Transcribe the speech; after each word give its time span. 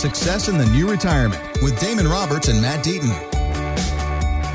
Success 0.00 0.48
in 0.48 0.56
the 0.56 0.64
New 0.64 0.90
Retirement 0.90 1.42
with 1.60 1.78
Damon 1.78 2.08
Roberts 2.08 2.48
and 2.48 2.62
Matt 2.62 2.82
Deaton. 2.82 3.10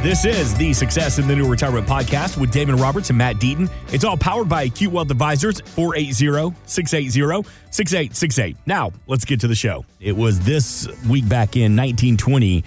This 0.01 0.25
is 0.25 0.55
the 0.55 0.73
Success 0.73 1.19
in 1.19 1.27
the 1.27 1.35
New 1.35 1.47
Retirement 1.47 1.85
podcast 1.85 2.39
with 2.39 2.49
Damon 2.49 2.77
Roberts 2.77 3.11
and 3.11 3.19
Matt 3.19 3.35
Deaton. 3.35 3.69
It's 3.93 4.03
all 4.03 4.17
powered 4.17 4.49
by 4.49 4.63
Acute 4.63 4.91
Wealth 4.91 5.11
Advisors, 5.11 5.61
480-680-6868. 5.61 8.55
Now, 8.65 8.91
let's 9.05 9.23
get 9.23 9.41
to 9.41 9.47
the 9.47 9.53
show. 9.53 9.85
It 9.99 10.17
was 10.17 10.39
this 10.39 10.87
week 11.07 11.29
back 11.29 11.55
in 11.55 11.75
1920 11.75 12.63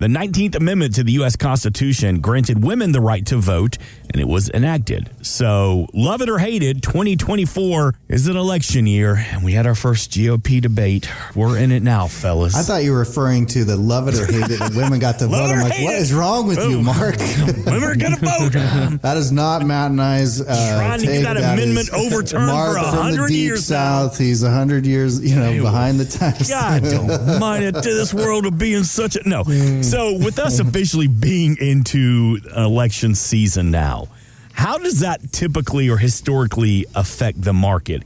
the 0.00 0.06
19th 0.06 0.54
Amendment 0.54 0.94
to 0.94 1.04
the 1.04 1.12
U.S. 1.12 1.36
Constitution 1.36 2.20
granted 2.20 2.64
women 2.64 2.92
the 2.92 3.02
right 3.02 3.24
to 3.26 3.36
vote, 3.36 3.76
and 4.12 4.20
it 4.20 4.28
was 4.28 4.50
enacted. 4.50 5.08
So, 5.22 5.86
love 5.94 6.20
it 6.20 6.28
or 6.28 6.38
hate 6.38 6.62
it, 6.62 6.82
2024 6.82 7.94
is 8.08 8.26
an 8.26 8.36
election 8.36 8.86
year, 8.86 9.14
and 9.14 9.44
we 9.44 9.52
had 9.52 9.66
our 9.66 9.74
first 9.74 10.10
GOP 10.10 10.60
debate. 10.60 11.08
We're 11.34 11.56
in 11.56 11.72
it 11.72 11.82
now, 11.82 12.08
fellas. 12.08 12.54
I 12.54 12.62
thought 12.62 12.82
you 12.84 12.92
were 12.92 12.98
referring 12.98 13.46
to 13.46 13.64
the 13.64 13.76
love 13.76 14.08
it 14.08 14.18
or 14.18 14.26
hate 14.26 14.50
it, 14.50 14.60
and 14.60 14.74
women 14.74 14.98
got 14.98 15.18
to 15.20 15.28
vote. 15.28 15.50
I'm 15.50 15.62
like, 15.62 15.80
what 15.82 15.94
is 15.94 16.12
wrong 16.12 16.46
with 16.46 16.58
you, 16.58 16.82
Mark? 16.82 17.16
women 17.66 17.84
are 17.84 17.96
going 17.96 18.16
to 18.16 18.20
vote. 18.20 18.52
that 19.02 19.16
is 19.16 19.30
not 19.30 19.64
Matt 19.64 19.90
and 19.90 20.00
I's 20.00 20.40
uh, 20.40 20.44
trying 20.76 21.00
to 21.00 21.06
get 21.06 21.22
that, 21.22 21.34
that 21.34 21.54
amendment 21.54 21.92
overturned 21.92 22.46
Mark 22.46 22.78
for 22.78 22.84
hundred 22.84 23.30
years. 23.30 23.66
South, 23.66 24.18
now. 24.18 24.26
he's 24.26 24.42
hundred 24.42 24.86
years, 24.86 25.22
you 25.22 25.36
know, 25.36 25.62
behind 25.62 26.00
the 26.00 26.04
times. 26.04 26.48
God 26.48 26.82
don't 26.82 27.06
mind 27.40 27.64
it 27.64 27.74
to 27.74 27.94
this 27.94 28.12
world 28.12 28.46
of 28.46 28.58
being 28.58 28.84
such 28.84 29.16
a 29.16 29.28
no. 29.28 29.44
So, 29.82 30.16
with 30.16 30.38
us 30.38 30.58
officially 30.58 31.06
being 31.06 31.56
into 31.58 32.40
election 32.56 33.14
season 33.14 33.70
now, 33.70 33.99
how 34.60 34.76
does 34.76 35.00
that 35.00 35.32
typically 35.32 35.88
or 35.88 35.96
historically 35.96 36.84
affect 36.94 37.40
the 37.40 37.52
market? 37.54 38.02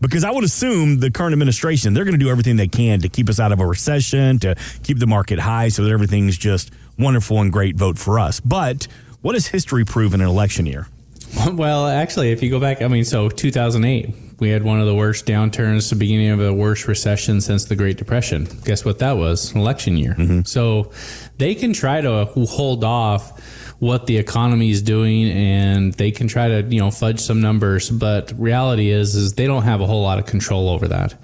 Because 0.00 0.24
I 0.24 0.30
would 0.30 0.44
assume 0.44 1.00
the 1.00 1.10
current 1.10 1.34
administration, 1.34 1.92
they're 1.92 2.06
going 2.06 2.18
to 2.18 2.24
do 2.24 2.30
everything 2.30 2.56
they 2.56 2.68
can 2.68 3.00
to 3.00 3.10
keep 3.10 3.28
us 3.28 3.38
out 3.38 3.52
of 3.52 3.60
a 3.60 3.66
recession, 3.66 4.38
to 4.38 4.54
keep 4.82 4.98
the 4.98 5.06
market 5.06 5.38
high 5.38 5.68
so 5.68 5.84
that 5.84 5.90
everything's 5.90 6.38
just 6.38 6.72
wonderful 6.98 7.42
and 7.42 7.52
great 7.52 7.76
vote 7.76 7.98
for 7.98 8.18
us. 8.18 8.40
But 8.40 8.88
what 9.20 9.34
has 9.34 9.48
history 9.48 9.84
prove 9.84 10.14
in 10.14 10.22
an 10.22 10.26
election 10.26 10.64
year? 10.64 10.88
Well, 11.52 11.86
actually, 11.86 12.32
if 12.32 12.42
you 12.42 12.50
go 12.50 12.58
back, 12.58 12.80
I 12.82 12.88
mean, 12.88 13.04
so 13.04 13.28
2008, 13.28 14.40
we 14.40 14.48
had 14.48 14.64
one 14.64 14.80
of 14.80 14.86
the 14.86 14.94
worst 14.94 15.26
downturns, 15.26 15.90
the 15.90 15.96
beginning 15.96 16.30
of 16.30 16.38
the 16.38 16.52
worst 16.52 16.88
recession 16.88 17.40
since 17.42 17.66
the 17.66 17.76
Great 17.76 17.98
Depression. 17.98 18.48
Guess 18.64 18.84
what 18.86 18.98
that 18.98 19.12
was? 19.12 19.54
Election 19.54 19.96
year. 19.96 20.14
Mm-hmm. 20.14 20.42
So 20.42 20.90
they 21.36 21.54
can 21.54 21.72
try 21.72 22.00
to 22.00 22.24
hold 22.24 22.84
off 22.84 23.69
what 23.80 24.06
the 24.06 24.18
economy 24.18 24.70
is 24.70 24.82
doing 24.82 25.30
and 25.30 25.94
they 25.94 26.10
can 26.10 26.28
try 26.28 26.48
to, 26.48 26.62
you 26.62 26.78
know, 26.78 26.90
fudge 26.90 27.18
some 27.18 27.40
numbers, 27.40 27.90
but 27.90 28.32
reality 28.38 28.90
is 28.90 29.14
is 29.14 29.32
they 29.32 29.46
don't 29.46 29.62
have 29.62 29.80
a 29.80 29.86
whole 29.86 30.02
lot 30.02 30.18
of 30.18 30.26
control 30.26 30.68
over 30.68 30.86
that 30.88 31.14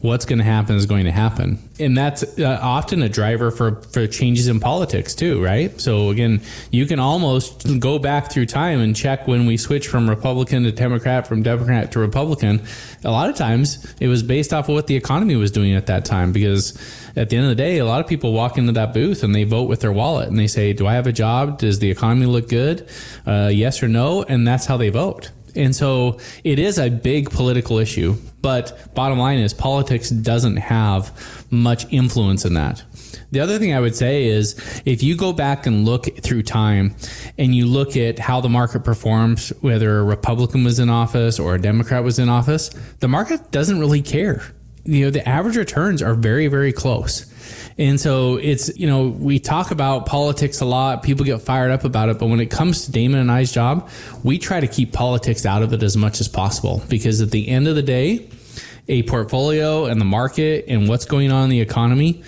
what's 0.00 0.24
going 0.24 0.38
to 0.38 0.44
happen 0.44 0.76
is 0.76 0.86
going 0.86 1.04
to 1.04 1.10
happen. 1.10 1.58
And 1.80 1.96
that's 1.96 2.38
uh, 2.38 2.58
often 2.62 3.02
a 3.02 3.08
driver 3.08 3.50
for, 3.50 3.82
for 3.82 4.06
changes 4.06 4.46
in 4.48 4.60
politics 4.60 5.14
too, 5.14 5.42
right? 5.42 5.78
So 5.80 6.10
again, 6.10 6.42
you 6.70 6.86
can 6.86 6.98
almost 6.98 7.80
go 7.80 7.98
back 7.98 8.30
through 8.30 8.46
time 8.46 8.80
and 8.80 8.94
check 8.94 9.26
when 9.26 9.46
we 9.46 9.56
switch 9.56 9.88
from 9.88 10.08
Republican 10.08 10.64
to 10.64 10.72
Democrat, 10.72 11.26
from 11.26 11.42
Democrat 11.42 11.92
to 11.92 11.98
Republican. 11.98 12.62
A 13.04 13.10
lot 13.10 13.30
of 13.30 13.36
times 13.36 13.94
it 14.00 14.08
was 14.08 14.22
based 14.22 14.52
off 14.52 14.68
of 14.68 14.74
what 14.74 14.86
the 14.86 14.96
economy 14.96 15.36
was 15.36 15.50
doing 15.50 15.74
at 15.74 15.86
that 15.86 16.04
time 16.04 16.32
because 16.32 16.78
at 17.16 17.30
the 17.30 17.36
end 17.36 17.46
of 17.46 17.50
the 17.50 17.56
day, 17.56 17.78
a 17.78 17.86
lot 17.86 18.00
of 18.00 18.06
people 18.06 18.32
walk 18.32 18.58
into 18.58 18.72
that 18.72 18.92
booth 18.92 19.22
and 19.22 19.34
they 19.34 19.44
vote 19.44 19.68
with 19.68 19.80
their 19.80 19.92
wallet 19.92 20.28
and 20.28 20.38
they 20.38 20.46
say, 20.46 20.72
do 20.72 20.86
I 20.86 20.94
have 20.94 21.06
a 21.06 21.12
job? 21.12 21.58
Does 21.58 21.78
the 21.78 21.90
economy 21.90 22.26
look 22.26 22.48
good? 22.48 22.88
Uh, 23.26 23.50
yes 23.52 23.82
or 23.82 23.88
no? 23.88 24.22
And 24.22 24.46
that's 24.46 24.66
how 24.66 24.76
they 24.76 24.90
vote. 24.90 25.30
And 25.56 25.74
so 25.74 26.18
it 26.44 26.58
is 26.58 26.78
a 26.78 26.90
big 26.90 27.30
political 27.30 27.78
issue. 27.78 28.16
But 28.42 28.94
bottom 28.94 29.18
line 29.18 29.38
is 29.38 29.54
politics 29.54 30.10
doesn't 30.10 30.56
have 30.56 31.46
much 31.50 31.90
influence 31.92 32.44
in 32.44 32.54
that. 32.54 32.82
The 33.32 33.40
other 33.40 33.58
thing 33.58 33.74
I 33.74 33.80
would 33.80 33.96
say 33.96 34.26
is 34.26 34.82
if 34.84 35.02
you 35.02 35.16
go 35.16 35.32
back 35.32 35.66
and 35.66 35.84
look 35.84 36.06
through 36.22 36.42
time 36.42 36.94
and 37.38 37.54
you 37.54 37.66
look 37.66 37.96
at 37.96 38.18
how 38.18 38.40
the 38.40 38.48
market 38.48 38.84
performs, 38.84 39.50
whether 39.60 39.98
a 39.98 40.04
Republican 40.04 40.64
was 40.64 40.78
in 40.78 40.88
office 40.88 41.38
or 41.38 41.54
a 41.54 41.60
Democrat 41.60 42.04
was 42.04 42.18
in 42.18 42.28
office, 42.28 42.68
the 43.00 43.08
market 43.08 43.50
doesn't 43.50 43.80
really 43.80 44.02
care. 44.02 44.42
You 44.84 45.06
know, 45.06 45.10
the 45.10 45.28
average 45.28 45.56
returns 45.56 46.02
are 46.02 46.14
very, 46.14 46.46
very 46.46 46.72
close. 46.72 47.32
And 47.78 48.00
so 48.00 48.36
it's, 48.36 48.76
you 48.76 48.86
know, 48.86 49.08
we 49.08 49.38
talk 49.38 49.70
about 49.70 50.06
politics 50.06 50.60
a 50.60 50.64
lot. 50.64 51.02
People 51.02 51.26
get 51.26 51.42
fired 51.42 51.70
up 51.70 51.84
about 51.84 52.08
it. 52.08 52.18
But 52.18 52.28
when 52.28 52.40
it 52.40 52.46
comes 52.46 52.86
to 52.86 52.92
Damon 52.92 53.20
and 53.20 53.30
I's 53.30 53.52
job, 53.52 53.90
we 54.22 54.38
try 54.38 54.60
to 54.60 54.66
keep 54.66 54.92
politics 54.92 55.44
out 55.44 55.62
of 55.62 55.72
it 55.74 55.82
as 55.82 55.96
much 55.96 56.20
as 56.20 56.28
possible 56.28 56.82
because 56.88 57.20
at 57.20 57.30
the 57.30 57.48
end 57.48 57.68
of 57.68 57.74
the 57.74 57.82
day, 57.82 58.28
a 58.88 59.02
portfolio 59.02 59.86
and 59.86 60.00
the 60.00 60.06
market 60.06 60.64
and 60.68 60.88
what's 60.88 61.04
going 61.04 61.30
on 61.30 61.44
in 61.44 61.50
the 61.50 61.60
economy, 61.60 62.22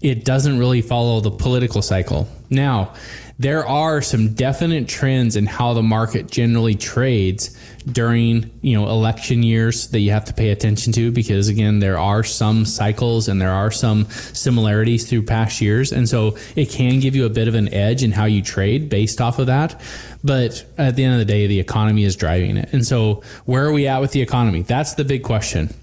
it 0.00 0.24
doesn't 0.24 0.58
really 0.58 0.82
follow 0.82 1.20
the 1.20 1.30
political 1.30 1.82
cycle. 1.82 2.28
Now, 2.52 2.94
there 3.38 3.66
are 3.66 4.02
some 4.02 4.34
definite 4.34 4.86
trends 4.88 5.36
in 5.36 5.46
how 5.46 5.72
the 5.72 5.82
market 5.82 6.30
generally 6.30 6.74
trades 6.74 7.56
during 7.90 8.50
you 8.60 8.78
know 8.78 8.88
election 8.88 9.42
years 9.42 9.88
that 9.88 9.98
you 9.98 10.12
have 10.12 10.26
to 10.26 10.34
pay 10.34 10.50
attention 10.50 10.92
to 10.92 11.10
because 11.10 11.48
again 11.48 11.80
there 11.80 11.98
are 11.98 12.22
some 12.22 12.64
cycles 12.64 13.26
and 13.26 13.40
there 13.40 13.50
are 13.50 13.72
some 13.72 14.04
similarities 14.04 15.08
through 15.08 15.24
past 15.24 15.60
years. 15.60 15.92
And 15.92 16.08
so 16.08 16.36
it 16.54 16.68
can 16.68 17.00
give 17.00 17.16
you 17.16 17.24
a 17.24 17.30
bit 17.30 17.48
of 17.48 17.54
an 17.54 17.72
edge 17.72 18.02
in 18.02 18.12
how 18.12 18.26
you 18.26 18.42
trade 18.42 18.88
based 18.88 19.20
off 19.20 19.38
of 19.38 19.46
that. 19.46 19.80
But 20.22 20.64
at 20.78 20.94
the 20.94 21.02
end 21.02 21.14
of 21.14 21.18
the 21.18 21.24
day 21.24 21.46
the 21.46 21.58
economy 21.58 22.04
is 22.04 22.14
driving 22.14 22.58
it. 22.58 22.72
And 22.72 22.86
so 22.86 23.22
where 23.46 23.64
are 23.64 23.72
we 23.72 23.88
at 23.88 24.00
with 24.00 24.12
the 24.12 24.20
economy? 24.20 24.62
That's 24.62 24.94
the 24.94 25.04
big 25.04 25.24
question 25.24 25.74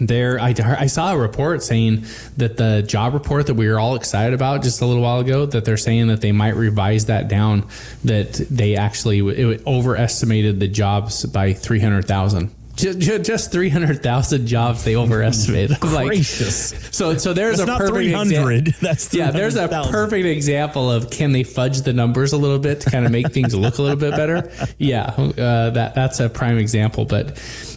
there 0.00 0.40
I, 0.40 0.54
I 0.58 0.86
saw 0.86 1.12
a 1.12 1.18
report 1.18 1.62
saying 1.62 2.04
that 2.36 2.56
the 2.56 2.82
job 2.82 3.14
report 3.14 3.46
that 3.46 3.54
we 3.54 3.68
were 3.68 3.78
all 3.78 3.94
excited 3.94 4.34
about 4.34 4.62
just 4.62 4.80
a 4.80 4.86
little 4.86 5.02
while 5.02 5.20
ago 5.20 5.46
that 5.46 5.64
they're 5.64 5.76
saying 5.76 6.08
that 6.08 6.20
they 6.20 6.32
might 6.32 6.56
revise 6.56 7.06
that 7.06 7.28
down 7.28 7.68
that 8.04 8.32
they 8.50 8.76
actually 8.76 9.20
it 9.20 9.66
overestimated 9.66 10.58
the 10.58 10.68
jobs 10.68 11.24
by 11.26 11.52
300,000 11.52 12.50
just, 12.76 13.24
just 13.24 13.52
300,000 13.52 14.46
jobs 14.46 14.84
they 14.84 14.96
overestimated. 14.96 15.82
like, 15.82 16.06
Gracious. 16.06 16.70
So, 16.90 17.16
so 17.16 17.32
there's 17.32 17.58
That's 17.58 17.70
a 17.70 17.76
perfect 17.76 17.94
300. 17.94 18.64
Exa- 18.64 18.78
That's 18.80 19.14
yeah, 19.14 19.30
there's 19.30 19.56
a 19.56 19.68
000. 19.68 19.90
perfect 19.90 20.26
example 20.26 20.90
of 20.90 21.10
can 21.10 21.32
they 21.32 21.44
fudge 21.44 21.82
the 21.82 21.92
numbers 21.92 22.32
a 22.32 22.36
little 22.36 22.58
bit 22.58 22.80
to 22.82 22.90
kind 22.90 23.06
of 23.06 23.12
make 23.12 23.32
things 23.32 23.54
look 23.54 23.78
a 23.78 23.82
little 23.82 23.98
bit 23.98 24.12
better? 24.12 24.50
Yeah, 24.78 25.04
uh, 25.04 25.70
that 25.70 25.94
that's 25.94 26.20
a 26.20 26.28
prime 26.28 26.58
example. 26.58 27.04
But 27.04 27.28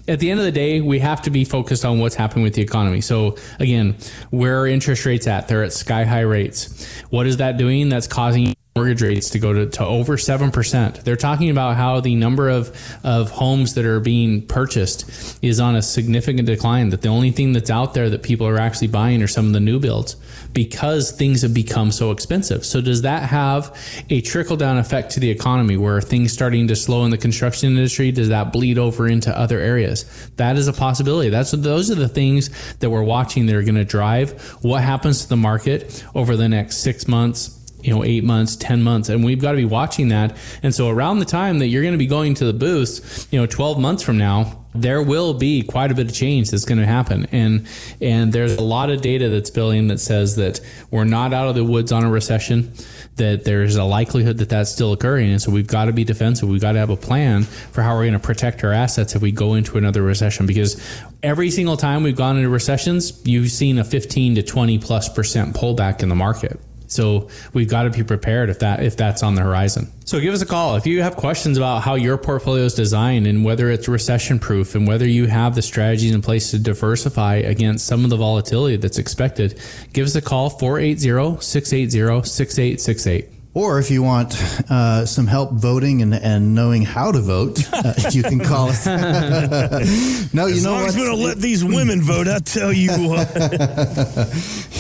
at 0.07 0.19
the 0.19 0.31
end 0.31 0.39
of 0.39 0.45
the 0.45 0.51
day, 0.51 0.81
we 0.81 0.99
have 0.99 1.21
to 1.23 1.29
be 1.29 1.45
focused 1.45 1.85
on 1.85 1.99
what's 1.99 2.15
happening 2.15 2.43
with 2.43 2.53
the 2.55 2.61
economy. 2.61 3.01
So 3.01 3.37
again, 3.59 3.95
where 4.31 4.59
are 4.61 4.67
interest 4.67 5.05
rates 5.05 5.27
at? 5.27 5.47
They're 5.47 5.63
at 5.63 5.73
sky 5.73 6.05
high 6.05 6.21
rates. 6.21 6.87
What 7.09 7.27
is 7.27 7.37
that 7.37 7.57
doing? 7.57 7.89
That's 7.89 8.07
causing 8.07 8.55
mortgage 8.77 9.01
rates 9.01 9.29
to 9.31 9.39
go 9.39 9.53
to, 9.53 9.65
to 9.65 9.85
over 9.85 10.17
7%. 10.17 11.03
They're 11.03 11.15
talking 11.15 11.49
about 11.49 11.75
how 11.75 11.99
the 11.99 12.15
number 12.15 12.49
of, 12.49 12.69
of 13.03 13.31
homes 13.31 13.73
that 13.73 13.85
are 13.85 13.99
being 13.99 14.45
purchased 14.45 15.37
is 15.43 15.59
on 15.59 15.75
a 15.75 15.81
significant 15.81 16.45
decline, 16.47 16.89
that 16.89 17.01
the 17.01 17.09
only 17.09 17.31
thing 17.31 17.53
that's 17.53 17.69
out 17.69 17.93
there 17.93 18.09
that 18.09 18.23
people 18.23 18.47
are 18.47 18.57
actually 18.57 18.87
buying 18.87 19.21
are 19.21 19.27
some 19.27 19.47
of 19.47 19.53
the 19.53 19.59
new 19.59 19.79
builds 19.79 20.15
because 20.53 21.11
things 21.11 21.41
have 21.41 21.53
become 21.53 21.91
so 21.91 22.11
expensive. 22.11 22.65
So 22.65 22.81
does 22.81 23.01
that 23.01 23.23
have 23.23 23.75
a 24.09 24.21
trickle 24.21 24.57
down 24.57 24.77
effect 24.77 25.11
to 25.11 25.19
the 25.19 25.29
economy 25.29 25.77
where 25.77 26.01
things 26.01 26.31
starting 26.31 26.67
to 26.67 26.75
slow 26.75 27.05
in 27.05 27.11
the 27.11 27.17
construction 27.17 27.69
industry? 27.69 28.11
Does 28.11 28.29
that 28.29 28.53
bleed 28.53 28.77
over 28.77 29.07
into 29.07 29.37
other 29.37 29.59
areas? 29.59 30.05
That 30.37 30.57
is 30.57 30.67
a 30.67 30.73
possibility. 30.73 31.29
That's 31.29 31.51
those 31.51 31.91
are 31.91 31.95
the 31.95 32.07
things 32.07 32.49
that 32.77 32.89
we're 32.89 33.03
watching 33.03 33.45
that 33.47 33.55
are 33.55 33.63
going 33.63 33.75
to 33.75 33.85
drive 33.85 34.41
what 34.61 34.83
happens 34.83 35.23
to 35.23 35.29
the 35.29 35.37
market 35.37 36.03
over 36.15 36.35
the 36.35 36.49
next 36.49 36.77
six 36.77 37.07
months, 37.07 37.56
you 37.87 37.95
know, 37.95 38.03
eight 38.03 38.25
months, 38.25 38.57
10 38.57 38.83
months. 38.83 39.07
And 39.07 39.23
we've 39.23 39.41
got 39.41 39.51
to 39.51 39.57
be 39.57 39.65
watching 39.65 40.09
that. 40.09 40.35
And 40.61 40.75
so 40.75 40.89
around 40.89 41.19
the 41.19 41.25
time 41.25 41.59
that 41.59 41.67
you're 41.67 41.83
going 41.83 41.93
to 41.93 41.97
be 41.97 42.05
going 42.05 42.33
to 42.35 42.45
the 42.45 42.53
booths, 42.53 43.27
you 43.31 43.39
know, 43.39 43.45
12 43.45 43.79
months 43.79 44.03
from 44.03 44.17
now, 44.17 44.65
there 44.75 45.01
will 45.01 45.33
be 45.33 45.63
quite 45.63 45.89
a 45.89 45.95
bit 45.95 46.07
of 46.07 46.13
change 46.13 46.51
that's 46.51 46.65
going 46.65 46.77
to 46.77 46.85
happen 46.85 47.25
and 47.31 47.67
and 47.99 48.31
there's 48.31 48.55
a 48.57 48.61
lot 48.61 48.91
of 48.91 49.01
data 49.01 49.27
that's 49.29 49.49
building 49.49 49.87
that 49.87 49.99
says 49.99 50.35
that 50.35 50.59
we're 50.91 51.03
not 51.03 51.33
out 51.33 51.47
of 51.47 51.55
the 51.55 51.63
woods 51.63 51.91
on 51.91 52.03
a 52.03 52.11
recession 52.11 52.71
that 53.15 53.43
there's 53.43 53.75
a 53.75 53.83
likelihood 53.83 54.37
that 54.37 54.49
that's 54.49 54.71
still 54.71 54.93
occurring 54.93 55.31
and 55.31 55.41
so 55.41 55.49
we've 55.51 55.65
got 55.65 55.85
to 55.85 55.93
be 55.93 56.03
defensive 56.03 56.47
we've 56.47 56.61
got 56.61 56.73
to 56.73 56.79
have 56.79 56.91
a 56.91 56.97
plan 56.97 57.41
for 57.43 57.81
how 57.81 57.95
we're 57.95 58.03
going 58.03 58.13
to 58.13 58.19
protect 58.19 58.63
our 58.63 58.71
assets 58.71 59.15
if 59.15 59.21
we 59.21 59.31
go 59.31 59.55
into 59.55 59.77
another 59.79 60.03
recession 60.03 60.45
because 60.45 60.79
every 61.23 61.49
single 61.49 61.77
time 61.77 62.03
we've 62.03 62.17
gone 62.17 62.37
into 62.37 62.49
recessions 62.49 63.19
you've 63.25 63.49
seen 63.49 63.79
a 63.79 63.83
15 63.83 64.35
to 64.35 64.43
20 64.43 64.77
plus 64.77 65.09
percent 65.09 65.55
pullback 65.55 66.03
in 66.03 66.09
the 66.09 66.15
market 66.15 66.59
so 66.87 67.29
we've 67.53 67.69
got 67.69 67.83
to 67.83 67.89
be 67.89 68.03
prepared 68.03 68.49
if 68.49 68.59
that 68.59 68.83
if 68.83 68.97
that's 68.97 69.23
on 69.23 69.35
the 69.35 69.41
horizon. 69.41 69.91
So 70.05 70.19
give 70.19 70.33
us 70.33 70.41
a 70.41 70.45
call 70.45 70.75
if 70.77 70.87
you 70.87 71.01
have 71.01 71.15
questions 71.15 71.57
about 71.57 71.83
how 71.83 71.95
your 71.95 72.17
portfolio 72.17 72.63
is 72.63 72.73
designed 72.73 73.27
and 73.27 73.43
whether 73.43 73.69
it's 73.69 73.87
recession 73.87 74.39
proof 74.39 74.75
and 74.75 74.87
whether 74.87 75.05
you 75.05 75.27
have 75.27 75.55
the 75.55 75.61
strategies 75.61 76.13
in 76.13 76.21
place 76.21 76.51
to 76.51 76.59
diversify 76.59 77.35
against 77.35 77.85
some 77.85 78.03
of 78.03 78.09
the 78.09 78.17
volatility 78.17 78.77
that's 78.77 78.97
expected. 78.97 79.59
Give 79.93 80.05
us 80.05 80.15
a 80.15 80.21
call 80.21 80.49
480-680-6868. 80.51 83.36
Or 83.57 83.79
if 83.79 83.89
you 83.89 84.03
want 84.03 84.35
uh, 84.69 85.07
some 85.07 85.25
help 85.25 85.51
voting 85.53 86.03
and, 86.03 86.13
and 86.13 86.53
knowing 86.53 86.83
how 86.83 87.11
to 87.11 87.19
vote, 87.19 87.59
uh, 87.73 87.91
you 88.11 88.21
can 88.21 88.37
call 88.39 88.69
us. 88.69 88.85
no, 90.31 90.45
you 90.45 90.57
As 90.57 90.63
know 90.63 90.73
long 90.73 90.81
what? 90.81 90.89
as 90.89 90.95
we 90.95 91.03
don't 91.03 91.23
let 91.23 91.39
these 91.39 91.65
women 91.65 92.03
vote, 92.03 92.27
I 92.27 92.37
tell 92.37 92.71
you 92.71 92.91
what. 93.09 93.27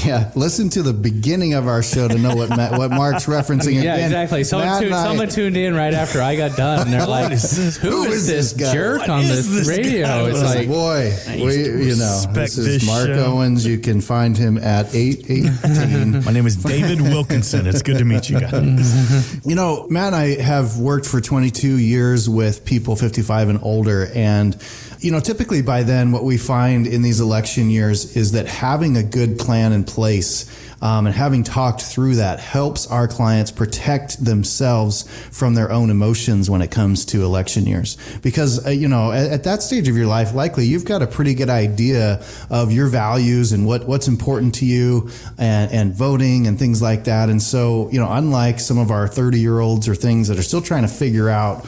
Yeah, 0.05 0.31
listen 0.35 0.69
to 0.69 0.83
the 0.83 0.93
beginning 0.93 1.55
of 1.55 1.65
our 1.67 1.81
show 1.81 2.07
to 2.07 2.19
know 2.19 2.35
what 2.35 2.49
Matt, 2.49 2.73
what 2.77 2.91
Mark's 2.91 3.25
referencing. 3.25 3.73
Yeah, 3.81 3.95
Again, 3.95 4.05
exactly. 4.05 4.43
Someone 4.43 4.79
tuned, 4.79 4.93
I- 4.93 5.03
someone 5.05 5.29
tuned 5.29 5.57
in 5.57 5.73
right 5.73 5.95
after 5.95 6.21
I 6.21 6.35
got 6.35 6.55
done, 6.55 6.81
and 6.81 6.93
they're 6.93 7.07
like, 7.07 7.31
is 7.31 7.57
this? 7.57 7.77
"Who 7.77 8.03
is 8.03 8.27
this 8.27 8.53
guy? 8.53 8.73
jerk 8.73 8.99
What 8.99 9.09
on 9.09 9.23
this, 9.23 9.47
this 9.47 9.67
radio?" 9.67 10.05
guy? 10.05 10.29
It's 10.29 10.43
like, 10.43 10.67
boy, 10.67 11.15
we, 11.43 11.63
you 11.87 11.95
know, 11.95 12.25
this 12.31 12.59
is 12.59 12.65
this 12.65 12.85
Mark 12.85 13.07
show. 13.07 13.25
Owens. 13.25 13.65
You 13.65 13.79
can 13.79 14.01
find 14.01 14.37
him 14.37 14.59
at 14.59 14.93
eight 14.93 15.21
eighteen. 15.31 16.23
My 16.23 16.31
name 16.31 16.45
is 16.45 16.55
David 16.57 17.01
Wilkinson. 17.01 17.65
It's 17.65 17.81
good 17.81 17.97
to 17.97 18.05
meet 18.05 18.29
you 18.29 18.39
guys. 18.39 18.66
Mm-hmm. 18.67 19.49
You 19.49 19.55
know, 19.55 19.87
Matt 19.89 20.13
I 20.13 20.41
have 20.41 20.77
worked 20.77 21.05
for 21.05 21.21
22 21.21 21.77
years 21.77 22.29
with 22.29 22.65
people 22.65 22.95
55 22.95 23.49
and 23.49 23.59
older. 23.61 24.09
And, 24.13 24.55
you 24.99 25.11
know, 25.11 25.19
typically 25.19 25.61
by 25.61 25.83
then, 25.83 26.11
what 26.11 26.23
we 26.23 26.37
find 26.37 26.87
in 26.87 27.01
these 27.01 27.19
election 27.19 27.69
years 27.69 28.15
is 28.15 28.31
that 28.31 28.47
having 28.47 28.97
a 28.97 29.03
good 29.03 29.37
plan 29.37 29.71
in 29.71 29.83
place 29.83 30.45
um, 30.81 31.07
and 31.07 31.15
having 31.15 31.43
talked 31.43 31.81
through 31.81 32.15
that 32.15 32.39
helps 32.39 32.87
our 32.87 33.07
clients 33.07 33.51
protect 33.51 34.23
themselves 34.23 35.03
from 35.31 35.53
their 35.53 35.71
own 35.71 35.89
emotions 35.89 36.49
when 36.49 36.61
it 36.61 36.71
comes 36.71 37.05
to 37.05 37.23
election 37.23 37.65
years. 37.65 37.97
Because, 38.21 38.65
uh, 38.65 38.69
you 38.69 38.87
know, 38.87 39.11
at, 39.11 39.31
at 39.31 39.43
that 39.43 39.61
stage 39.61 39.87
of 39.87 39.95
your 39.95 40.07
life, 40.07 40.33
likely 40.33 40.65
you've 40.65 40.85
got 40.85 41.01
a 41.01 41.07
pretty 41.07 41.33
good 41.33 41.49
idea 41.49 42.23
of 42.49 42.71
your 42.71 42.87
values 42.87 43.51
and 43.51 43.65
what, 43.65 43.87
what's 43.87 44.07
important 44.07 44.55
to 44.55 44.65
you 44.65 45.09
and, 45.37 45.71
and 45.71 45.93
voting 45.93 46.47
and 46.47 46.57
things 46.59 46.81
like 46.81 47.05
that. 47.05 47.29
And 47.29 47.41
so, 47.41 47.89
you 47.91 47.99
know, 47.99 48.11
unlike 48.11 48.59
some 48.59 48.77
of 48.77 48.91
our 48.91 49.07
30 49.07 49.39
year 49.39 49.59
olds 49.59 49.87
or 49.87 49.95
things 49.95 50.27
that 50.27 50.37
are 50.37 50.43
still 50.43 50.61
trying 50.61 50.83
to 50.83 50.87
figure 50.87 51.29
out 51.29 51.65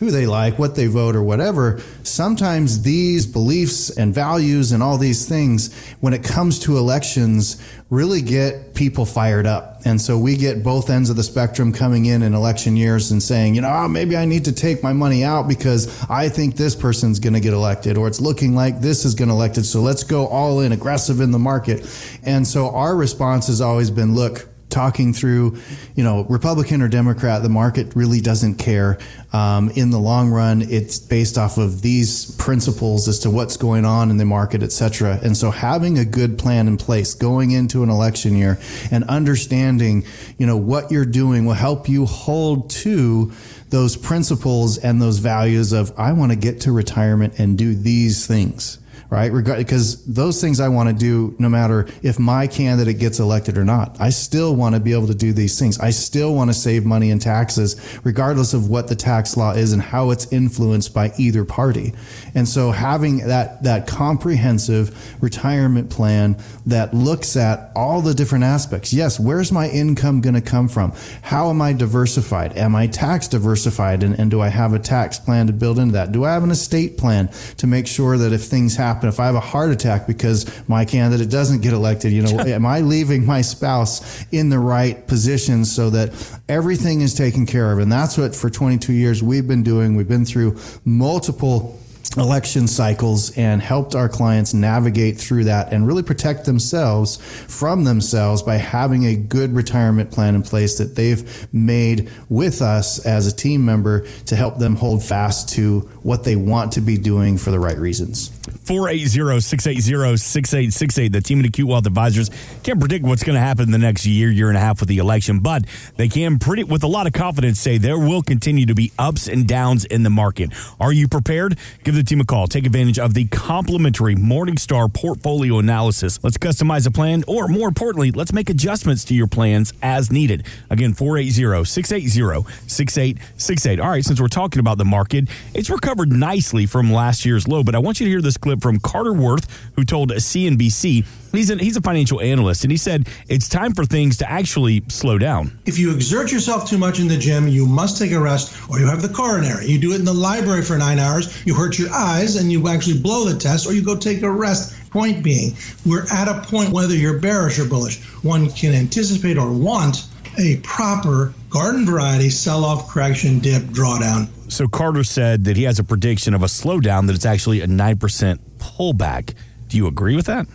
who 0.00 0.10
they 0.10 0.26
like, 0.26 0.58
what 0.58 0.74
they 0.74 0.86
vote, 0.86 1.14
or 1.14 1.22
whatever. 1.22 1.78
Sometimes 2.02 2.82
these 2.82 3.26
beliefs 3.26 3.90
and 3.90 4.14
values 4.14 4.72
and 4.72 4.82
all 4.82 4.96
these 4.96 5.28
things, 5.28 5.72
when 6.00 6.14
it 6.14 6.24
comes 6.24 6.58
to 6.58 6.78
elections, 6.78 7.62
really 7.90 8.22
get 8.22 8.72
people 8.74 9.04
fired 9.04 9.46
up. 9.46 9.82
And 9.84 10.00
so 10.00 10.18
we 10.18 10.36
get 10.36 10.62
both 10.62 10.88
ends 10.88 11.10
of 11.10 11.16
the 11.16 11.22
spectrum 11.22 11.72
coming 11.72 12.06
in 12.06 12.22
in 12.22 12.32
election 12.32 12.76
years 12.76 13.10
and 13.10 13.22
saying, 13.22 13.54
you 13.54 13.60
know, 13.60 13.68
oh, 13.70 13.88
maybe 13.88 14.16
I 14.16 14.24
need 14.24 14.46
to 14.46 14.52
take 14.52 14.82
my 14.82 14.94
money 14.94 15.22
out 15.22 15.46
because 15.48 16.02
I 16.08 16.30
think 16.30 16.56
this 16.56 16.74
person's 16.74 17.18
going 17.18 17.34
to 17.34 17.40
get 17.40 17.52
elected 17.52 17.98
or 17.98 18.08
it's 18.08 18.20
looking 18.20 18.54
like 18.54 18.80
this 18.80 19.04
is 19.04 19.14
going 19.14 19.28
to 19.28 19.34
elected. 19.34 19.66
So 19.66 19.80
let's 19.80 20.02
go 20.02 20.26
all 20.26 20.60
in 20.60 20.72
aggressive 20.72 21.20
in 21.20 21.30
the 21.30 21.38
market. 21.38 21.86
And 22.22 22.46
so 22.46 22.70
our 22.70 22.96
response 22.96 23.48
has 23.48 23.60
always 23.60 23.90
been, 23.90 24.14
look, 24.14 24.49
talking 24.70 25.12
through, 25.12 25.58
you 25.94 26.04
know, 26.04 26.24
Republican 26.24 26.82
or 26.82 26.88
Democrat, 26.88 27.42
the 27.42 27.48
market 27.48 27.94
really 27.94 28.20
doesn't 28.20 28.56
care. 28.56 28.98
Um, 29.32 29.70
in 29.70 29.90
the 29.90 29.98
long 29.98 30.30
run, 30.30 30.62
it's 30.62 30.98
based 30.98 31.38
off 31.38 31.56
of 31.56 31.82
these 31.82 32.32
principles 32.36 33.06
as 33.06 33.20
to 33.20 33.30
what's 33.30 33.56
going 33.56 33.84
on 33.84 34.10
in 34.10 34.16
the 34.16 34.24
market, 34.24 34.62
et 34.62 34.72
cetera. 34.72 35.20
And 35.22 35.36
so 35.36 35.52
having 35.52 35.98
a 35.98 36.04
good 36.04 36.38
plan 36.38 36.66
in 36.66 36.76
place 36.76 37.14
going 37.14 37.52
into 37.52 37.84
an 37.84 37.90
election 37.90 38.34
year 38.34 38.58
and 38.90 39.04
understanding, 39.04 40.04
you 40.36 40.46
know, 40.46 40.56
what 40.56 40.90
you're 40.90 41.04
doing 41.04 41.46
will 41.46 41.54
help 41.54 41.88
you 41.88 42.06
hold 42.06 42.70
to 42.70 43.32
those 43.68 43.96
principles 43.96 44.78
and 44.78 45.00
those 45.00 45.18
values 45.18 45.72
of, 45.72 45.92
I 45.96 46.10
want 46.12 46.32
to 46.32 46.36
get 46.36 46.62
to 46.62 46.72
retirement 46.72 47.38
and 47.38 47.56
do 47.56 47.72
these 47.72 48.26
things 48.26 48.79
right? 49.10 49.32
Because 49.32 50.04
those 50.04 50.40
things 50.40 50.60
I 50.60 50.68
want 50.68 50.88
to 50.88 50.94
do, 50.94 51.34
no 51.38 51.48
matter 51.48 51.88
if 52.02 52.18
my 52.18 52.46
candidate 52.46 52.98
gets 53.00 53.18
elected 53.18 53.58
or 53.58 53.64
not, 53.64 54.00
I 54.00 54.10
still 54.10 54.54
want 54.54 54.76
to 54.76 54.80
be 54.80 54.92
able 54.92 55.08
to 55.08 55.14
do 55.14 55.32
these 55.32 55.58
things. 55.58 55.78
I 55.80 55.90
still 55.90 56.34
want 56.34 56.48
to 56.50 56.54
save 56.54 56.84
money 56.86 57.10
in 57.10 57.18
taxes, 57.18 57.98
regardless 58.04 58.54
of 58.54 58.68
what 58.68 58.86
the 58.86 58.94
tax 58.94 59.36
law 59.36 59.52
is 59.52 59.72
and 59.72 59.82
how 59.82 60.10
it's 60.10 60.32
influenced 60.32 60.94
by 60.94 61.12
either 61.18 61.44
party. 61.44 61.92
And 62.34 62.48
so, 62.48 62.70
having 62.70 63.26
that 63.26 63.64
that 63.64 63.88
comprehensive 63.88 65.20
retirement 65.20 65.90
plan 65.90 66.36
that 66.66 66.94
looks 66.94 67.36
at 67.36 67.72
all 67.74 68.00
the 68.00 68.14
different 68.14 68.44
aspects. 68.44 68.92
Yes, 68.92 69.18
where's 69.18 69.50
my 69.50 69.68
income 69.68 70.20
going 70.20 70.34
to 70.34 70.40
come 70.40 70.68
from? 70.68 70.92
How 71.22 71.50
am 71.50 71.60
I 71.60 71.72
diversified? 71.72 72.56
Am 72.56 72.76
I 72.76 72.86
tax 72.86 73.26
diversified? 73.26 74.02
And, 74.02 74.18
and 74.18 74.30
do 74.30 74.40
I 74.40 74.48
have 74.48 74.72
a 74.72 74.78
tax 74.78 75.18
plan 75.18 75.48
to 75.48 75.52
build 75.52 75.78
into 75.78 75.94
that? 75.94 76.12
Do 76.12 76.24
I 76.24 76.32
have 76.32 76.44
an 76.44 76.50
estate 76.50 76.96
plan 76.96 77.30
to 77.56 77.66
make 77.66 77.86
sure 77.86 78.16
that 78.18 78.32
if 78.32 78.44
things 78.44 78.76
happen, 78.76 78.99
if 79.08 79.18
I 79.18 79.26
have 79.26 79.34
a 79.34 79.40
heart 79.40 79.70
attack 79.70 80.06
because 80.06 80.46
my 80.68 80.84
candidate 80.84 81.30
doesn't 81.30 81.62
get 81.62 81.72
elected, 81.72 82.12
you 82.12 82.22
know, 82.22 82.38
am 82.40 82.66
I 82.66 82.80
leaving 82.80 83.24
my 83.24 83.40
spouse 83.40 84.24
in 84.32 84.50
the 84.50 84.58
right 84.58 85.06
position 85.06 85.64
so 85.64 85.90
that 85.90 86.40
everything 86.48 87.00
is 87.00 87.14
taken 87.14 87.46
care 87.46 87.72
of? 87.72 87.78
And 87.78 87.90
that's 87.90 88.18
what 88.18 88.36
for 88.36 88.50
22 88.50 88.92
years 88.92 89.22
we've 89.22 89.48
been 89.48 89.62
doing. 89.62 89.96
We've 89.96 90.08
been 90.08 90.26
through 90.26 90.58
multiple 90.84 91.79
election 92.16 92.66
cycles 92.66 93.30
and 93.36 93.62
helped 93.62 93.94
our 93.94 94.08
clients 94.08 94.52
navigate 94.52 95.16
through 95.16 95.44
that 95.44 95.72
and 95.72 95.86
really 95.86 96.02
protect 96.02 96.44
themselves 96.44 97.18
from 97.46 97.84
themselves 97.84 98.42
by 98.42 98.56
having 98.56 99.06
a 99.06 99.14
good 99.14 99.54
retirement 99.54 100.10
plan 100.10 100.34
in 100.34 100.42
place 100.42 100.78
that 100.78 100.96
they've 100.96 101.46
made 101.54 102.10
with 102.28 102.62
us 102.62 103.06
as 103.06 103.28
a 103.28 103.32
team 103.34 103.64
member 103.64 104.04
to 104.24 104.34
help 104.34 104.58
them 104.58 104.74
hold 104.74 105.04
fast 105.04 105.50
to 105.50 105.88
what 106.02 106.24
they 106.24 106.34
want 106.34 106.72
to 106.72 106.80
be 106.80 106.98
doing 106.98 107.38
for 107.38 107.52
the 107.52 107.60
right 107.60 107.78
reasons. 107.78 108.30
480-680-6868. 108.64 111.12
The 111.12 111.20
team 111.20 111.38
of 111.40 111.46
Acute 111.46 111.68
Wealth 111.68 111.86
Advisors 111.86 112.30
can't 112.62 112.80
predict 112.80 113.04
what's 113.04 113.22
going 113.22 113.34
to 113.34 113.40
happen 113.40 113.64
in 113.64 113.70
the 113.70 113.78
next 113.78 114.06
year, 114.06 114.30
year 114.30 114.48
and 114.48 114.56
a 114.56 114.60
half 114.60 114.80
with 114.80 114.88
the 114.88 114.96
election, 114.98 115.40
but 115.40 115.64
they 115.96 116.08
can 116.08 116.38
pretty 116.38 116.64
with 116.64 116.82
a 116.82 116.88
lot 116.88 117.06
of 117.06 117.12
confidence 117.12 117.60
say 117.60 117.76
there 117.78 117.98
will 117.98 118.22
continue 118.22 118.66
to 118.66 118.74
be 118.74 118.92
ups 118.98 119.28
and 119.28 119.46
downs 119.46 119.84
in 119.84 120.02
the 120.02 120.10
market. 120.10 120.52
Are 120.80 120.92
you 120.92 121.06
prepared? 121.08 121.58
Give 121.84 121.96
the 122.00 122.08
team 122.08 122.20
a 122.20 122.24
call. 122.24 122.46
Take 122.46 122.64
advantage 122.66 122.98
of 122.98 123.14
the 123.14 123.24
complimentary 123.26 124.16
Morningstar 124.16 124.92
portfolio 124.92 125.58
analysis. 125.58 126.18
Let's 126.22 126.38
customize 126.38 126.86
a 126.86 126.90
plan, 126.90 127.24
or 127.26 127.46
more 127.46 127.68
importantly, 127.68 128.10
let's 128.10 128.32
make 128.32 128.48
adjustments 128.48 129.04
to 129.06 129.14
your 129.14 129.26
plans 129.26 129.74
as 129.82 130.10
needed. 130.10 130.46
Again, 130.70 130.94
480-680-6868. 130.94 133.82
All 133.82 133.90
right, 133.90 134.04
since 134.04 134.20
we're 134.20 134.28
talking 134.28 134.60
about 134.60 134.78
the 134.78 134.86
market, 134.86 135.28
it's 135.52 135.68
recovered 135.68 136.10
nicely 136.10 136.64
from 136.64 136.90
last 136.90 137.26
year's 137.26 137.46
low, 137.46 137.62
but 137.62 137.74
I 137.74 137.78
want 137.78 138.00
you 138.00 138.06
to 138.06 138.10
hear 138.10 138.22
this 138.22 138.38
clip 138.38 138.62
from 138.62 138.80
Carter 138.80 139.12
Worth, 139.12 139.46
who 139.76 139.84
told 139.84 140.10
CNBC 140.10 141.04
he's 141.32 141.50
a, 141.50 141.56
he's 141.56 141.76
a 141.76 141.80
financial 141.80 142.20
analyst, 142.20 142.64
and 142.64 142.70
he 142.70 142.76
said 142.76 143.08
it's 143.28 143.48
time 143.48 143.74
for 143.74 143.84
things 143.84 144.16
to 144.18 144.30
actually 144.30 144.82
slow 144.88 145.18
down. 145.18 145.58
If 145.66 145.78
you 145.78 145.92
exert 145.92 146.32
yourself 146.32 146.68
too 146.68 146.78
much 146.78 147.00
in 147.00 147.08
the 147.08 147.16
gym, 147.16 147.48
you 147.48 147.66
must 147.66 147.98
take 147.98 148.12
a 148.12 148.20
rest, 148.20 148.70
or 148.70 148.78
you 148.78 148.86
have 148.86 149.02
the 149.02 149.08
coronary. 149.08 149.66
You 149.66 149.78
do 149.78 149.92
it 149.92 149.96
in 149.96 150.04
the 150.04 150.14
library 150.14 150.62
for 150.62 150.76
nine 150.78 150.98
hours, 150.98 151.44
you 151.46 151.54
hurt 151.54 151.78
your 151.78 151.90
eyes, 151.92 152.36
and 152.36 152.50
you 152.50 152.68
actually 152.68 152.98
blow 152.98 153.24
the 153.24 153.38
test, 153.38 153.66
or 153.66 153.72
you 153.72 153.82
go 153.82 153.96
take 153.96 154.22
a 154.22 154.30
rest. 154.30 154.76
Point 154.90 155.22
being, 155.22 155.56
we're 155.86 156.04
at 156.12 156.26
a 156.26 156.40
point, 156.42 156.70
whether 156.70 156.96
you're 156.96 157.20
bearish 157.20 157.60
or 157.60 157.68
bullish, 157.68 158.02
one 158.24 158.50
can 158.50 158.74
anticipate 158.74 159.38
or 159.38 159.52
want 159.52 160.08
a 160.38 160.56
proper 160.58 161.32
garden 161.48 161.86
variety 161.86 162.30
sell 162.30 162.64
off 162.64 162.88
correction 162.88 163.38
dip 163.38 163.62
drawdown. 163.64 164.28
So 164.50 164.66
Carter 164.66 165.04
said 165.04 165.44
that 165.44 165.56
he 165.56 165.64
has 165.64 165.78
a 165.78 165.84
prediction 165.84 166.34
of 166.34 166.42
a 166.42 166.46
slowdown, 166.46 167.06
that 167.06 167.14
it's 167.14 167.26
actually 167.26 167.60
a 167.60 167.66
9% 167.66 168.38
pullback. 168.58 169.34
Do 169.68 169.76
you 169.76 169.86
agree 169.86 170.16
with 170.16 170.26
that? 170.26 170.46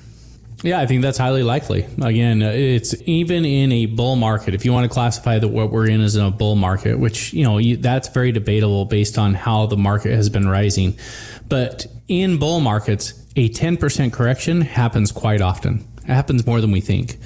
Yeah, 0.64 0.80
I 0.80 0.86
think 0.86 1.02
that's 1.02 1.18
highly 1.18 1.44
likely. 1.44 1.86
Again, 2.02 2.42
uh, 2.42 2.50
it's 2.50 2.96
even 3.06 3.46
in 3.46 3.72
a 3.72 3.86
bull 3.88 4.16
market. 4.16 4.54
If 4.54 4.66
you 4.66 4.74
want 4.74 4.86
to 4.86 4.94
classify 4.94 5.38
that 5.40 5.48
what 5.48 5.72
we're 5.72 5.88
in 5.88 6.02
as 6.02 6.16
a 6.16 6.32
bull 6.32 6.56
market, 6.56 6.98
which 6.98 7.34
you 7.34 7.44
know 7.44 7.58
you, 7.58 7.78
that's 7.78 8.08
very 8.10 8.32
debatable 8.32 8.86
based 8.86 9.18
on 9.18 9.34
how 9.34 9.66
the 9.66 9.78
market 9.78 10.14
has 10.14 10.30
been 10.30 10.48
rising, 10.48 10.98
but 11.50 11.86
in 12.08 12.38
bull 12.38 12.62
markets, 12.62 13.14
a 13.36 13.50
ten 13.50 13.78
percent 13.78 14.14
correction 14.14 14.62
happens 14.62 15.12
quite 15.12 15.42
often. 15.42 15.86
It 16.04 16.08
happens 16.14 16.46
more 16.46 16.62
than 16.62 16.72
we 16.72 16.82
think. 16.82 17.18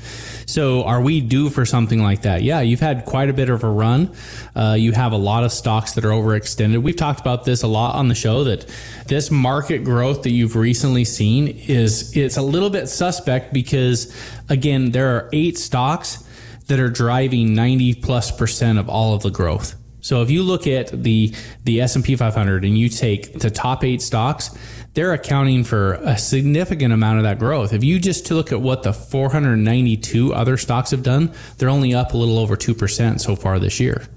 So, 0.50 0.84
are 0.84 1.00
we 1.00 1.22
due 1.22 1.52
for 1.52 1.64
something 1.64 2.02
like 2.02 2.24
that? 2.24 2.42
Yeah, 2.42 2.62
you've 2.62 2.80
had 2.80 3.06
quite 3.06 3.30
a 3.30 3.34
bit 3.34 3.52
of 3.52 3.64
a 3.64 3.70
run. 3.70 4.12
Uh, 4.56 4.76
you 4.80 4.94
have 4.94 5.12
a 5.12 5.18
lot 5.18 5.44
of 5.44 5.52
stocks 5.52 5.92
that 5.92 6.04
are 6.04 6.10
overextended. 6.10 6.82
We've 6.82 6.96
talked 6.96 7.20
about 7.20 7.46
this 7.46 7.62
a 7.62 7.68
lot 7.68 7.94
on 7.94 8.08
the 8.08 8.16
show 8.16 8.46
that 8.46 8.66
this 9.06 9.30
market 9.30 9.84
growth 9.84 10.24
that 10.24 10.32
you've 10.32 10.56
recently 10.56 11.06
seen 11.06 11.50
is 11.50 12.18
it's 12.18 12.38
a 12.38 12.42
little 12.42 12.72
bit 12.72 12.88
suspect 12.88 13.54
because 13.54 14.12
again, 14.50 14.90
there 14.90 15.16
are 15.16 15.30
eight 15.34 15.56
stocks 15.60 16.24
that 16.66 16.80
are 16.80 16.90
driving 16.90 17.54
90 17.54 17.94
plus 18.02 18.32
percent 18.32 18.80
of 18.80 18.90
all 18.90 19.14
of 19.14 19.22
the 19.22 19.30
growth. 19.30 19.76
So 20.02 20.24
if 20.24 20.32
you 20.32 20.42
look 20.42 20.66
at 20.66 20.88
the 21.04 21.32
the 21.64 21.82
S&P 21.82 22.16
500 22.16 22.66
and 22.66 22.76
you 22.76 22.90
take 22.90 23.38
the 23.38 23.52
top 23.52 23.84
8 23.84 24.02
stocks, 24.02 24.50
they're 24.94 25.14
accounting 25.14 25.64
for 25.64 25.94
a 25.94 26.18
significant 26.18 26.94
amount 26.94 27.18
of 27.18 27.24
that 27.24 27.40
growth. 27.40 27.74
If 27.74 27.84
you 27.84 28.00
just 28.00 28.30
look 28.32 28.52
at 28.52 28.62
what 28.62 28.84
the 28.84 28.94
492 28.94 30.34
other 30.34 30.58
stocks 30.58 30.92
have 30.92 31.04
done, 31.04 31.34
they're 31.58 31.70
only 31.70 31.94
up 31.94 32.14
a 32.14 32.18
little 32.18 32.40
over 32.40 32.56
2% 32.56 33.20
so 33.20 33.36
far 33.36 33.60
this 33.60 33.80
year. 33.80 34.08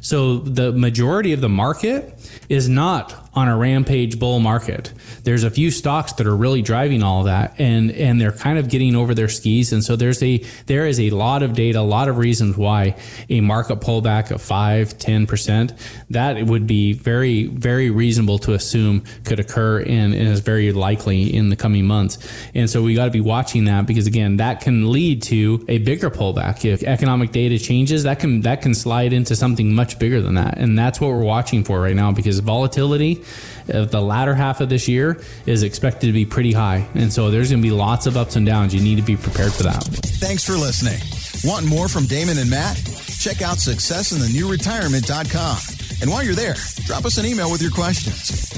So 0.00 0.38
the 0.38 0.72
majority 0.72 1.32
of 1.32 1.40
the 1.40 1.48
market 1.48 2.14
is 2.48 2.68
not 2.68 3.27
on 3.38 3.48
a 3.48 3.56
rampage 3.56 4.18
bull 4.18 4.40
market. 4.40 4.92
There's 5.22 5.44
a 5.44 5.50
few 5.50 5.70
stocks 5.70 6.12
that 6.14 6.26
are 6.26 6.36
really 6.36 6.60
driving 6.60 7.02
all 7.02 7.24
that 7.24 7.54
and 7.58 7.90
and 7.92 8.20
they're 8.20 8.32
kind 8.32 8.58
of 8.58 8.68
getting 8.68 8.96
over 8.96 9.14
their 9.14 9.28
skis 9.28 9.72
and 9.72 9.82
so 9.84 9.94
there's 9.94 10.22
a 10.22 10.38
there 10.66 10.86
is 10.86 10.98
a 10.98 11.10
lot 11.10 11.42
of 11.42 11.54
data, 11.54 11.78
a 11.78 11.80
lot 11.80 12.08
of 12.08 12.18
reasons 12.18 12.56
why 12.56 12.96
a 13.28 13.40
market 13.40 13.80
pullback 13.80 14.32
of 14.32 14.42
5, 14.42 14.98
10% 14.98 15.78
that 16.10 16.46
would 16.46 16.66
be 16.66 16.92
very 16.92 17.46
very 17.46 17.90
reasonable 17.90 18.38
to 18.40 18.54
assume 18.54 19.04
could 19.24 19.38
occur 19.38 19.80
and, 19.80 20.14
and 20.14 20.28
is 20.28 20.40
very 20.40 20.72
likely 20.72 21.32
in 21.32 21.48
the 21.48 21.56
coming 21.56 21.84
months. 21.84 22.18
And 22.54 22.68
so 22.68 22.82
we 22.82 22.94
got 22.94 23.04
to 23.04 23.10
be 23.10 23.20
watching 23.20 23.66
that 23.66 23.86
because 23.86 24.06
again, 24.06 24.38
that 24.38 24.60
can 24.60 24.90
lead 24.90 25.22
to 25.24 25.64
a 25.68 25.78
bigger 25.78 26.10
pullback. 26.10 26.64
If 26.64 26.82
economic 26.82 27.30
data 27.30 27.58
changes, 27.58 28.02
that 28.02 28.18
can 28.18 28.40
that 28.42 28.62
can 28.62 28.74
slide 28.74 29.12
into 29.12 29.36
something 29.36 29.74
much 29.74 29.98
bigger 30.00 30.20
than 30.20 30.34
that. 30.34 30.58
And 30.58 30.76
that's 30.76 31.00
what 31.00 31.10
we're 31.10 31.22
watching 31.22 31.62
for 31.62 31.80
right 31.80 31.94
now 31.94 32.10
because 32.10 32.40
volatility 32.40 33.22
of 33.68 33.90
the 33.90 34.00
latter 34.00 34.34
half 34.34 34.60
of 34.60 34.68
this 34.68 34.88
year 34.88 35.20
is 35.46 35.62
expected 35.62 36.06
to 36.06 36.12
be 36.12 36.24
pretty 36.24 36.52
high. 36.52 36.88
And 36.94 37.12
so 37.12 37.30
there's 37.30 37.50
going 37.50 37.62
to 37.62 37.68
be 37.68 37.74
lots 37.74 38.06
of 38.06 38.16
ups 38.16 38.36
and 38.36 38.46
downs. 38.46 38.74
You 38.74 38.80
need 38.80 38.96
to 38.96 39.02
be 39.02 39.16
prepared 39.16 39.52
for 39.52 39.64
that. 39.64 39.82
Thanks 39.82 40.44
for 40.44 40.54
listening. 40.54 41.00
Want 41.44 41.66
more 41.66 41.88
from 41.88 42.06
Damon 42.06 42.38
and 42.38 42.48
Matt? 42.50 42.76
Check 43.18 43.42
out 43.42 43.58
successinthenewretirement.com. 43.58 45.58
And 46.00 46.10
while 46.10 46.22
you're 46.22 46.34
there, 46.34 46.54
drop 46.86 47.04
us 47.04 47.18
an 47.18 47.26
email 47.26 47.50
with 47.50 47.60
your 47.60 47.72
questions. 47.72 48.57